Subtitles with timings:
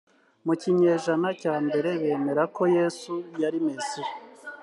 [0.45, 4.11] mu kinyejana cya mbere bemera ko yesu yari mesiya